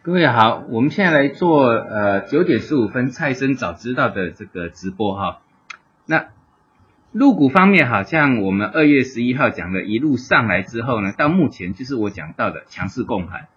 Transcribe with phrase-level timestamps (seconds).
[0.00, 5.40] 各位好，我们现在来做呃九点十五分蔡生早知道的这个直播哈。
[6.06, 6.28] 那
[7.10, 13.48] 入股方面，好像我们二月十一号讲的一路上来之后呢，到目前就是我讲到的强势共盘。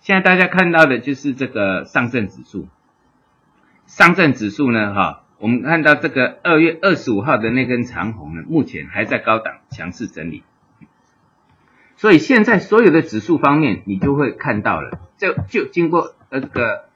[0.00, 2.66] 现在大家看到的就是这个上证指数，
[3.86, 10.42] 上证指数呢哈，我们看到这个二月二十五号的那根长红呢，目前还在高档强势整理。
[11.96, 16.86] 所以现在所有的指数方面，你就会看到了，就就经过那个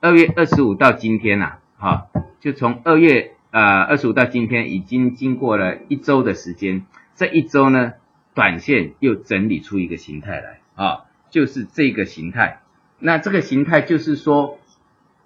[0.00, 2.08] 二月二十五到今天呐，哈，
[2.40, 7.94] 就从二月呃二十五到今天，已经经过了一周的时间，这一周呢，
[8.34, 12.60] 短线又整理出一个形态来啊，就是这个形态。
[12.98, 14.58] 那这个形态就是说，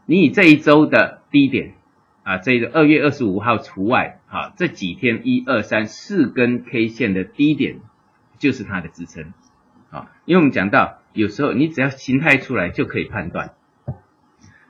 [0.04, 1.72] 你以这一周的低点
[2.22, 7.80] 啊，这个二月二十五号除外，哈，这几天一二三四根 K 线的低点。
[8.42, 9.32] 就是它的支撑，
[9.92, 13.54] 啊，因为我们讲到有时候你只要形态出来就可以判断，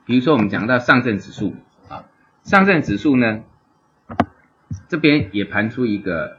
[0.04, 1.56] 比如说我们讲到上证指数，
[1.88, 2.04] 啊，
[2.42, 3.44] 上证指数呢
[4.88, 6.36] 这边也盘出一个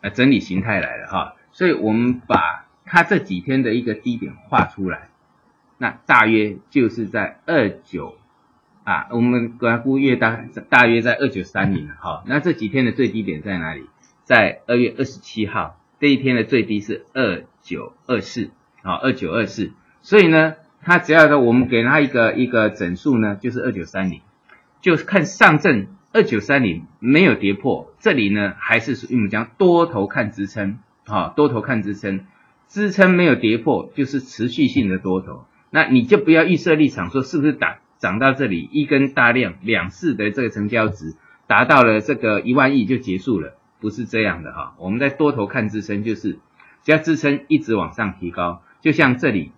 [0.00, 5.10] 呃整理形态来了哈，所以我们把它这几天的一个低点画出来，
[5.78, 8.18] 那大约就是在二九
[8.82, 13.88] 啊，我们估估月大大约在二九三零哈，那这几天的最低点在哪里？
[14.26, 18.50] 在二月二十七号这一天的最低是二九二四，
[18.82, 19.70] 啊，二九二四，
[20.02, 24.22] 所以呢，它只要呢，我们给它一个一个整数呢，就是二九三零，
[24.80, 32.26] 就是看上证二九三零没有跌破，这里呢还是属于我们讲多头看支撑，啊，多头看支撑，
[32.66, 41.14] 支撑没有跌破，就是持续性的多头，那你就不要预设立场说是不是涨涨到这里一根大量两市的这个成交值
[41.46, 43.54] 达到了这个一万亿就结束了。
[43.80, 46.38] 不是这样的哈，我们在多头看支撑，就是
[46.82, 49.52] 只要支撑一直往上提高，就像这里，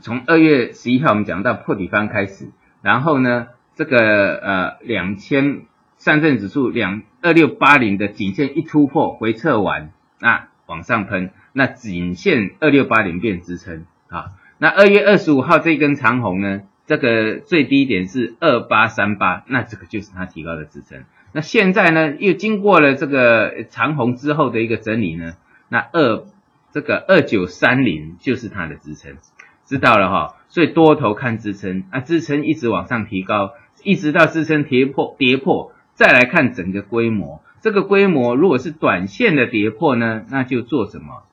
[0.00, 2.50] 从二月十一号我们讲到破底方开始，
[2.82, 5.62] 然后呢，这个呃两千
[5.98, 9.90] 上证指数两二六八零的颈线一突破回撤完，
[10.20, 21.04] 那往上喷，那颈线二六八零变支撑啊，那二月二十五号这根长红呢，这个最低点是二八三八，那这个就是它提高的支撑。
[21.36, 25.36] 那现在呢，又经过了这个长虹之后的一个整理呢，
[25.68, 26.24] 那二
[26.72, 29.18] 这个二九三零就是它的支撑，
[29.66, 30.36] 知道了哈。
[30.48, 33.52] 所以多头看支撑啊，支撑一直往上提高，
[33.82, 37.42] 一直到支撑跌破跌破，再来看整个规模。
[37.60, 41.24] 这个规模如果是短线的跌破呢，那就做什么？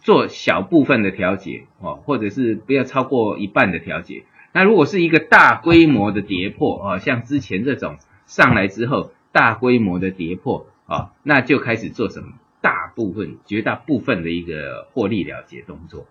[0.00, 4.24] 做小部分的调节哦，或者是不要超过一半的调节。
[4.50, 7.98] 那如果是一个大规模的跌破啊，像之前这种。
[8.26, 12.34] 上来之后，大规模的跌破啊，那就开始做什么？
[12.62, 16.04] 大部分、绝大部分的一个获利了结动作，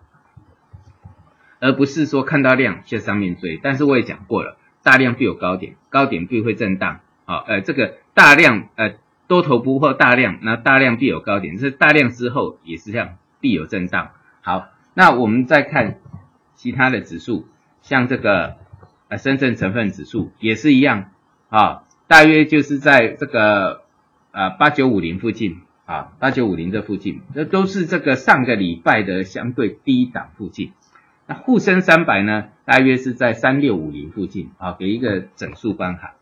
[1.59, 3.59] 而不是说看到量去上面追。
[3.61, 7.43] 但是我也讲过了，大量必有高点，高点必会震荡啊。
[7.45, 8.93] 呃，这个大量呃
[9.27, 14.11] 多头不破大量，那大量必有高点，是大量之后也是这样，必有震荡。
[14.39, 15.99] 好，那我们再看
[16.53, 17.49] 其他的指数，
[17.81, 18.55] 像这个
[19.09, 21.11] 呃深圳成分指数也是一样
[21.49, 21.81] 啊。
[22.07, 23.81] 大约就是在这个
[24.31, 30.71] 呃八九五零附近啊，八九五零这附近，这都是这个上个礼拜的相对低档附近。
[31.25, 36.13] 那沪深三百呢，大约是在三六五零附近啊，给一个整数关卡。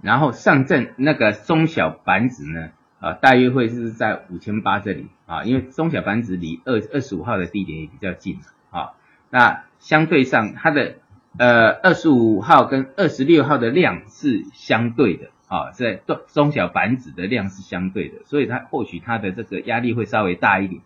[0.00, 2.70] 然后上证那个中小板指呢，
[3.00, 8.38] 啊，大约会是在五千八这里啊，因为中小板指离二二十五号的低点也比较近
[8.70, 8.92] 啊。
[9.28, 10.94] 那相对上它的。
[11.36, 20.80] 呃，二十五号跟二十六号的量是相对的啊，在中中小板指的量是相对的，所以它或许它的这个压力会稍微大一点，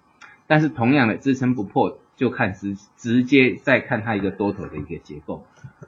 [0.46, 5.44] 但是同样的支撑不破，就看直直接再看它一个多头的一个结构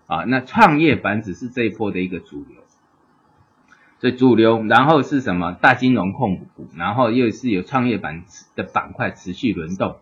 [0.07, 0.25] 啊。
[0.25, 2.63] 那创业板指是这一波的一个主流，
[3.99, 8.25] 所以主流，然后是什么大金融控股，然后又是有创业板
[8.57, 9.97] 的板块持续轮动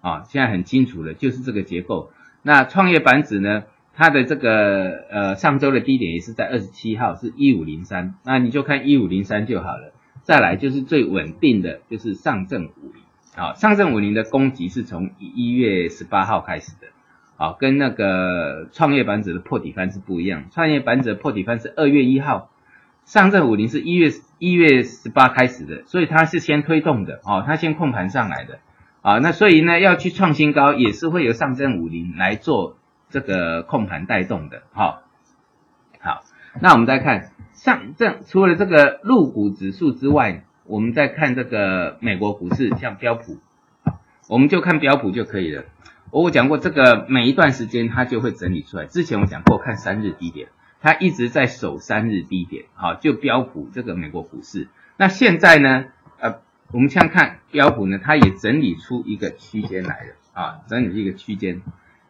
[0.00, 2.12] 啊，现在很清楚了，就是这个结构。
[2.42, 3.64] 那创业板指呢？
[3.96, 9.92] 它的这个呃上周的低点也是在二十七号，是一五零三，那你就看一五零三就好了。
[10.22, 13.02] 再来就是最稳定的就是上证五零，
[13.36, 16.88] 好，上证五零的攻击是从一月十八号开始的，
[17.36, 22.50] 好，跟那个创业板指的破底翻是不一样，创业板指的破底翻是二月一号，
[23.04, 28.60] 上证五零是一月一月十八开始的，所以它是先推动的，哦，它先控盘上来的，
[29.02, 32.78] 啊，那所以呢要去创新高也是会由上证五零来做。
[33.14, 35.04] 这个控盘带动的，好，
[36.00, 36.24] 好，
[36.60, 43.38] 那我们再看上证，除了这个陆股指数之外，我们再看这个美国股市，像标普，
[44.28, 45.62] 我们就看标普就可以了。
[46.10, 48.86] 我讲过这个每一段时间它就会整理出来。
[48.86, 50.48] 之前我讲过看三日低点，
[50.80, 54.66] 它一直在守三日低点，好，就标普这个美国股市。
[54.96, 55.84] 那现在呢，
[56.18, 56.40] 呃，
[56.72, 61.62] 我们先看标普呢，它也整理出一个区间来了，啊，整理一个区间。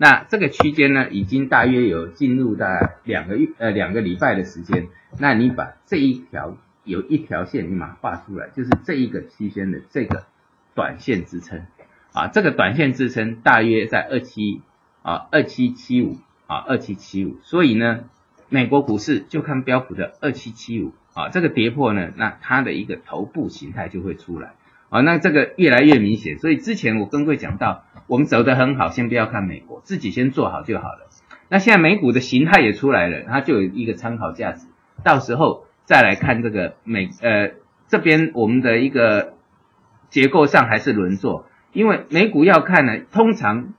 [0.05, 2.67] 那这个区间呢，已经大约有进入到
[3.05, 4.89] 两个月，呃，两个礼拜的时间。
[5.19, 10.27] 那你把这一条有一条线，你把它画出来，就是这一个区间的这个
[10.75, 11.62] 短线支撑。
[12.12, 14.61] 啊，这个短线支撑大约在二七
[15.01, 16.19] 啊二七七五
[16.49, 18.05] 啊二七七五，所以呢，
[18.51, 24.53] 美国股市就看标普的二七七五啊，这个跌破呢，那它的一个头部形态就会出来
[24.88, 31.08] 啊，那这个越来越明显，所以之前我跟各位讲到，我们走得很好，先不要看美国，自己先做好就好了。
[31.48, 34.66] 那现在美股的形态也出来了，它就有一个参考价值，
[35.02, 37.52] 到时候再来看这个美呃
[37.88, 39.34] 这边我们的一个
[40.10, 41.46] 结构上还是轮做。
[41.72, 43.75] 因为美股要看呢，通常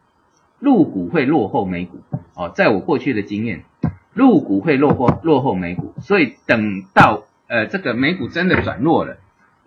[0.60, 2.02] 入股会落后美股
[2.36, 3.64] 哦，在我过去的经验，
[4.14, 9.18] 入股会落后落后美股，所以等到呃这个美股真的转弱了，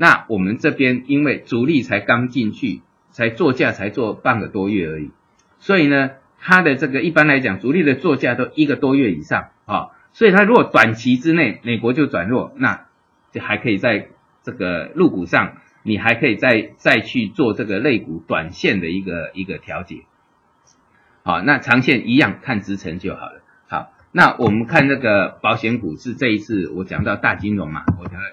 [0.00, 2.81] 那我们这边因为主力才刚进去，
[3.11, 5.11] 才做价才做半个多月而已，
[5.59, 12.87] 所以呢，它的这个一般来讲，主力的做价都一个多月以上啊，所以它如果短期之内美国就转弱，那
[13.33, 14.09] 就还可以在
[14.43, 15.59] 这个入股上。
[15.85, 20.03] 你还可以再再去做这个类股短线的一个一个调节，
[21.23, 23.43] 好，那长线一样看支撑就好了。
[23.69, 28.27] 好，那我们看那个保险股是这一次我讲到大金融嘛，我讲到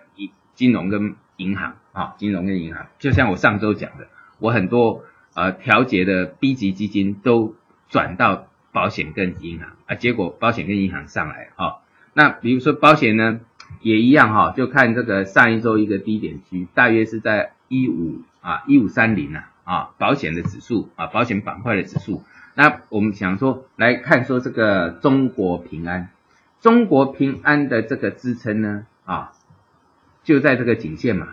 [0.53, 4.07] 金融跟银行啊，金融跟银行，就像我上周讲的，
[4.39, 5.03] 我很多
[5.33, 7.55] 呃调节的 B 级基金都
[7.89, 11.77] 转到保险跟银行啊，结果保险跟银行上来啊，
[12.13, 13.39] 那比如说保险呢？
[13.81, 22.23] 也一样哈，就看这个上一周一个低点区，大约是在一五啊一五三零啊啊保险的指数啊保险板块的指数。
[22.53, 26.09] 那我们想说来看说这个中国平安，
[26.61, 29.33] 中国平安的这个支撑呢啊
[30.25, 31.30] 就在这个颈线嘛。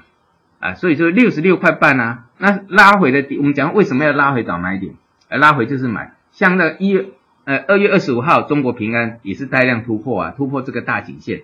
[0.61, 4.95] 啊，所以说六十六块半啊，那拉回的我们讲为什么要拉回找买点？
[5.27, 6.97] 呃拉回就是买，像那一
[7.45, 11.43] 呃二月二十五号中国平安也是带量突破啊，突破这个大颈线。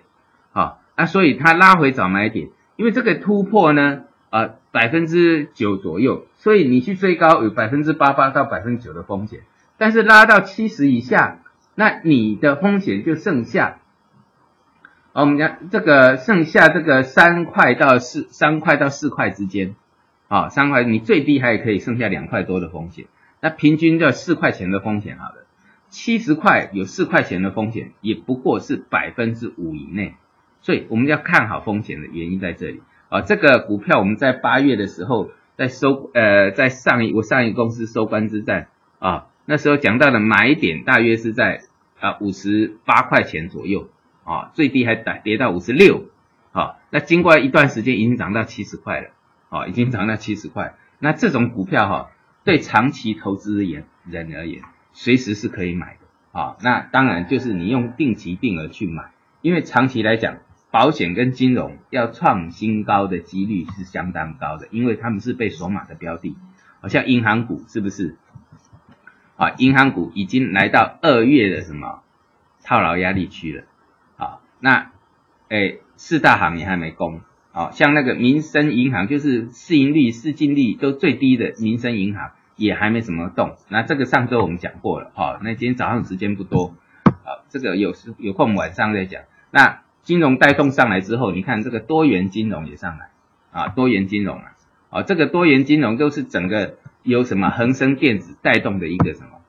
[0.53, 2.47] 好，那所以它拉回早买点，
[2.77, 9.41] 因为这个突破呢，呃，百分之九左右，所以你去追高有百分之八八到百分之九的风险，
[9.77, 11.39] 但是拉到七十以下，
[11.75, 13.78] 那你的风险就剩下，
[15.11, 19.75] 我们讲这个剩下这个三块到四三块到四块之间，
[20.27, 23.05] 啊，三块你最低还可以剩下两块多的风险，
[23.41, 25.45] 那平均就四块钱的风险，好了，
[25.89, 30.13] 七十块有四块钱的风险，也不过是百分之五以内。
[30.61, 32.81] 所以我们要看好风险的原因在这里。
[33.09, 38.67] 啊，这个股票我们在八月的时候在收呃在上一我上一公司收官之战
[38.99, 41.61] 啊，那时候讲到的买点大约是在
[41.99, 43.89] 啊五十八块钱左右。
[44.29, 46.05] 啊，最低还跌跌到五十六
[46.51, 49.09] 啊，那经过一段时间已经涨到七十块了
[49.49, 52.11] 啊，已经涨到七十块，那这种股票哈
[52.43, 54.61] 对长期投资人人而言
[54.93, 59.11] 随时是可以买的啊，那当然就是你用定期定额去买，
[59.41, 60.37] 因为长期来讲。
[60.71, 66.37] 保险跟金融要创新高的几率是相当高的，因为他们是被锁码的标的，
[66.79, 68.17] 好像银行股是不是？
[69.35, 72.03] 啊，银行股已经来到二月的什么
[72.63, 73.63] 套牢压力区了，
[74.59, 74.91] 那
[75.49, 89.81] 哎四大行也还没攻，啊，像那个民生银行就是市盈率、市净率都最低的民生银行也还没怎么动，那这个上周我们讲过了，哈，那今天早上时间不多，啊，这个有时有空晚上再讲，那。
[90.01, 93.09] 金融带动上来之后，你看这个多元金融也上来
[93.51, 94.55] 啊，多元金融啊，
[94.89, 99.41] 啊，这个多元金融都是整个由什么恒生电子带动的一个什么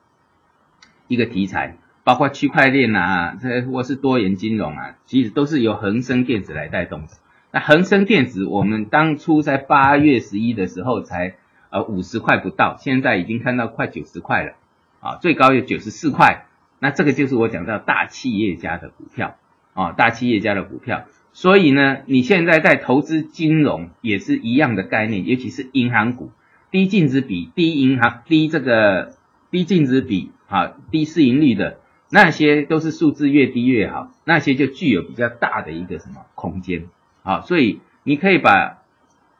[1.07, 7.07] 一个题材，包括区块链啊，这或是多元金融啊，其实都是由恒生电子来带动的。
[7.51, 11.35] 那恒生电子，我们当初在八月十一的时候才
[11.69, 14.53] 呃五十块不到，现在已经看到快九十块了
[14.99, 16.45] 啊，最高有九十四块。
[16.79, 19.37] 那这个就是我讲到大企业家的股票。
[19.73, 26.29] 啊，大企业家的股票，所以呢，你现在在投资金融也是一样的概念，尤其是银行股，
[26.71, 29.13] 低净值比、低银行、低这个
[29.49, 31.77] 低净值比啊、低市盈率的
[32.11, 36.85] 那些，都是数字越低越好，那些就具有比较大的一个什么空间
[37.23, 38.77] 啊，所以你可以把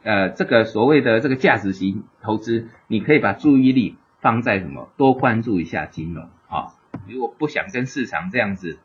[0.03, 6.73] 呃这个所谓的这个价值型投资，你可以把注意力放在什么，多关注一下金融啊，
[7.07, 8.79] 如果不想跟市场这样子。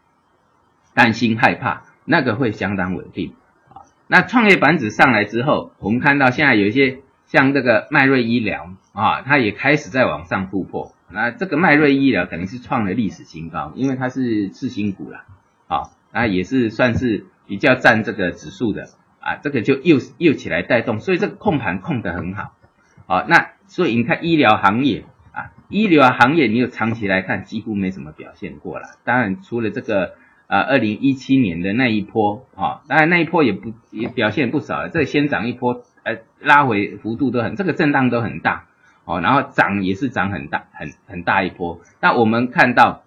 [0.95, 3.35] 担心害怕，那个会相当稳定
[3.69, 3.85] 啊。
[4.07, 15.25] 那创业板指上来之后，我们看到现在有一些像这个迈瑞医疗啊，它也开始在往上突破那这个迈瑞医疗等于是创了历史新高，因为它是次新股了，
[15.69, 18.89] 啊，那也是算是比较占这个指数的
[19.21, 22.55] 啊，这个就又又起来带动，所以这个控盘控得很好，
[23.07, 30.15] 好，那所以你看医疗行业啊，医疗行业你有长期来看几乎没什么表现过了，当然除了这个
[30.49, 38.67] 呃二零一七年的那一波啊，当然那一波也不也表现不少了，这先涨一波，呃拉回幅度都很，这个震荡都很大。
[39.07, 41.81] 哦，然后涨也是涨很大，很很大一波。
[42.01, 43.05] 那我们看到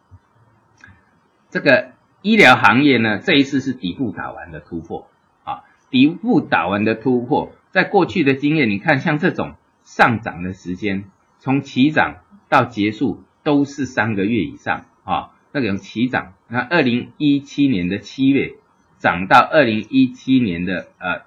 [1.49, 1.91] 这个
[2.21, 5.09] 医疗行业呢，这一次是底部打完的突破
[5.43, 11.03] 啊，底部打完的突破，在过去的经验，你看像这种上涨的时间，
[11.37, 12.15] 从起涨
[12.47, 18.53] 到结束都是三个月以上啊，那种起涨，那二零一七年的七月
[18.99, 21.23] 涨到二零一七年的呃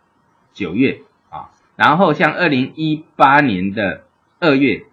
[0.55, 4.05] 九月啊，然后像二零一八年的。
[4.43, 4.87] 二月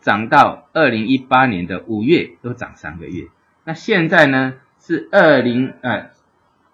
[0.00, 3.28] 涨到二零一八年的五月都涨三个月，
[3.64, 6.06] 那现在呢是二零呃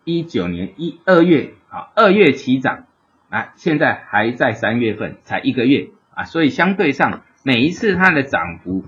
[0.05, 2.87] 一九年一二月啊二月起涨
[3.31, 8.85] 啊，现在还在三月份才一个月啊，所以相对上每一次它的涨幅，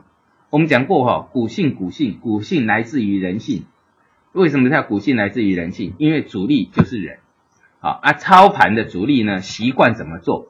[0.48, 3.64] 我们讲过哈，股性股性股性来自于人性，
[4.30, 5.94] 为什么叫股性来自于人性？
[5.98, 7.18] 因为主力就是人，
[7.80, 10.48] 好啊操盘的主力呢习惯怎么做？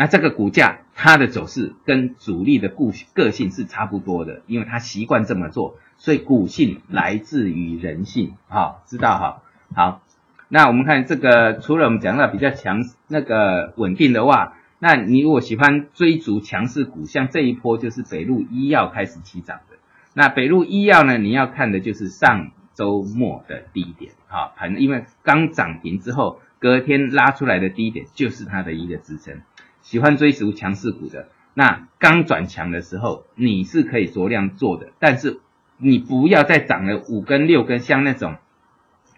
[0.00, 9.42] 那这个股价它的走势跟主力的固个性是差不多的，因为它习惯这么做，所以股性来自于人性，好，知道哈？
[9.74, 10.02] 好，
[10.48, 19.78] 那我们看这个，除了我们讲到比较强那个稳定的话，那你如果喜欢追逐强势股，像这一波就是北路医药开始起涨的，
[20.14, 29.40] 那北路医药呢，你要看的就是上周末的低点，啊，盘因为刚涨停之后，隔天拉出来的低点就是它的一个支撑。
[29.88, 35.40] 喜欢追逐强势股的，那刚转强的时候，你是可以酌量做的，但是
[35.78, 38.36] 你不要再涨了五根六根，像那种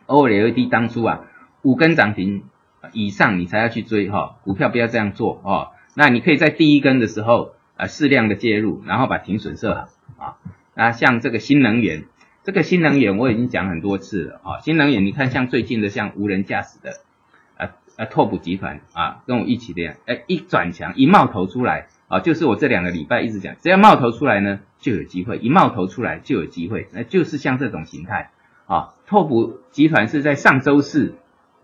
[0.07, 1.25] OLED 当初啊，
[1.63, 2.45] 五根涨停
[2.93, 5.71] 以上你才要去追哈，股票不要这样做哦。
[5.97, 10.37] 那你可以在第一根的时候啊适量的介入，然后把停损设好啊。
[10.77, 12.05] 那像这个新能源，
[12.45, 16.93] 这个新能源我已经讲很多次了啊，新能源你看像最近的像无人驾驶的。
[18.01, 28.31] 呃，拓普集团啊，跟我一起的，哎，一转强，一冒头出来啊，就是我这两个礼拜一直讲，只要冒头出来呢，就有机会，一冒头出来就有机会，那就是像这种形态
[28.65, 28.95] 啊。
[29.07, 31.17] 拓普集团是在上周四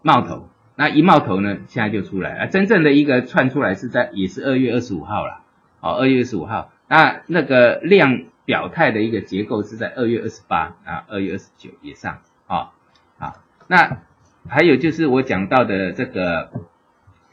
[0.02, 5.40] 冒头，那一冒头呢，现在就出来，啊，真正的一个窜出来是在也是二月二十五号了，
[5.80, 12.72] 哦，二月二十五号，那那个量表态的一个结构是在二月二十八啊，二月二十九也上啊，
[13.18, 13.36] 啊，
[13.68, 14.02] 那。
[14.48, 16.50] 还有就是我讲到的这个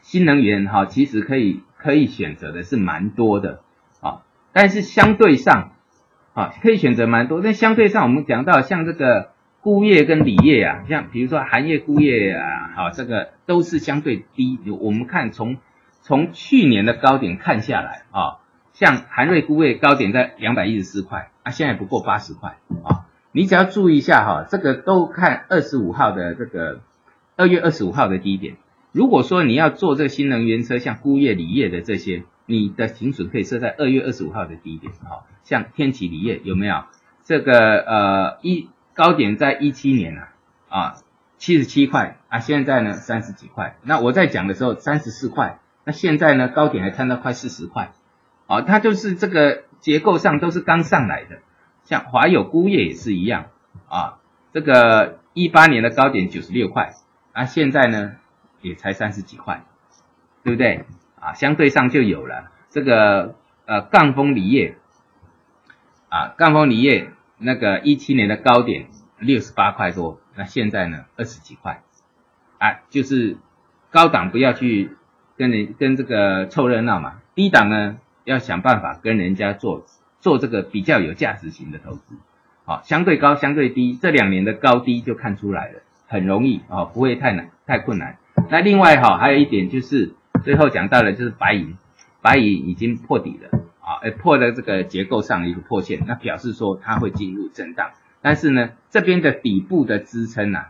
[0.02, 3.60] 新能源哈，其实可以可以选择的是蛮多的
[4.00, 5.72] 啊，但是相对上
[6.34, 9.30] 啊可以选择蛮多，但相对上我们讲到像这个
[9.62, 14.58] 钴业跟锂业啊，像比如说寒业钴业啊，好这个都是相对低。
[14.80, 15.56] 我们看从
[16.02, 18.38] 从去年的高点看下来啊，
[18.72, 26.80] 像寒瑞钴业高点在两百一十四块啊，现在不过八十块啊，你只要注意一下哈，这个都看二十五号的这个。
[27.36, 28.56] 二月二十五号的低点，
[28.92, 36.84] 如果说你要做这个新能源车，像钴业、锂业的这些，你的停损可以设在二月二十五号的低点，好，像天齐锂业有没有？
[37.24, 40.28] 这个呃一高点在一七年啊，
[40.68, 40.94] 啊
[41.38, 42.18] 七十七块。
[42.28, 47.92] 啊，现在呢三十几块，那我在讲的时候三十四块，那现在呢高点还看到快四十块，
[48.48, 51.38] 啊，它就是这个结构上都是刚上来的，
[51.84, 53.46] 像华友钴业也是一样。
[53.88, 54.18] 啊，
[54.52, 56.92] 这个一八年的高点九十六块。
[57.34, 58.14] 啊，现在呢
[58.62, 59.64] 也才三十几块，
[60.44, 60.84] 对不对？
[61.20, 63.34] 啊，相对上就有了这个
[63.66, 64.76] 呃赣锋锂业，
[66.08, 68.86] 啊赣锋锂业那个一七年的高点
[69.18, 71.82] 六十八块多，那现在呢二十几块，
[72.58, 73.36] 啊就是
[73.90, 74.96] 高档不要去
[75.36, 79.84] 跟人跟这个凑热闹嘛，低档呢要想办法跟人家做
[80.20, 82.14] 做这个比较有价值型的投资，
[82.64, 85.80] 好，相对高相对低，这两年的高低就看出来了。
[86.06, 88.18] 很容易啊，不会太难太困难。
[88.50, 91.76] 那另外哈，还有一点就是最后讲到的，就是白银，
[92.20, 97.90] 白银已经破底了啊，呃破了这个结构上一个破线，那表示说它会进入震荡。
[98.20, 100.66] 但是呢，这边的底部的支撑呐，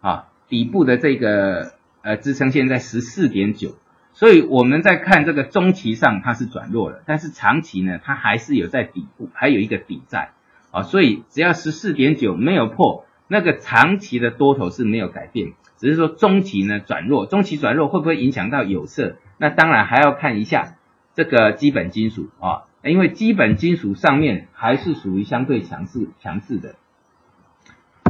[0.00, 3.76] 啊底部的这个呃支撑线在十四点九，
[4.12, 10.30] 所以我们在看这个中期上它是转弱了，但是长期呢它还是有在底部，还有一个底在
[10.70, 13.06] 啊，所以只要十四点九没有破。
[13.28, 19.16] 那个长期的多头是没有改变，只是说中期呢转弱，中期转弱会不会影响到有色？
[19.38, 20.76] 那当然还要看一下
[21.14, 26.76] 这个基本金属啊，因为基本金属上面还是属于相对强势强势的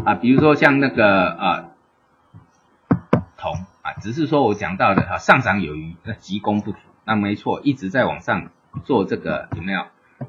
[0.05, 1.65] 啊，比如说像那个啊
[3.37, 3.53] 铜
[3.83, 8.51] 啊，只是说我讲到的哈上涨有余，那急攻不足，那没错，一直在往上
[8.85, 9.87] 做这个有没有？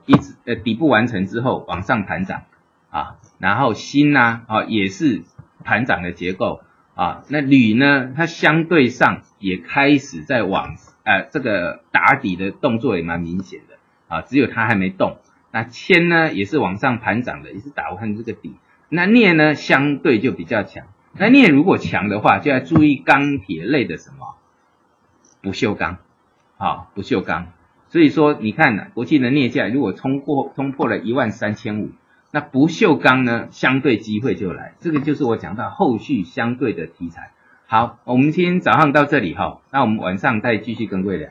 [0.07, 2.41] 一直呃底部完成之后往上盘涨
[2.89, 5.23] 啊，然后锌呢啊也是
[5.63, 6.61] 盘涨的结构
[6.95, 13.75] 啊，那铝呢它相对上也开始在往呃这个打底的动作也蛮明显的
[14.07, 15.17] 啊，只有它还没动。
[15.51, 18.55] 那铅呢也是往上盘涨的，也是打完这个底。
[18.89, 24.35] 那镍呢相对就比较强，那镍如果强的话，就要注意钢铁类的什么
[25.41, 25.97] 不锈钢
[26.57, 27.47] 啊不锈钢。
[27.87, 31.91] 所以说，你看呢国际的镍价如果冲破冲破了一万三千五，
[32.35, 34.73] 那不锈钢呢，相对机会就来。
[34.81, 37.31] 这个就是我讲到后续相对的题材。
[37.65, 41.29] 好，我们今天早上到这里哈，那我们晚上再继续跟各位聊。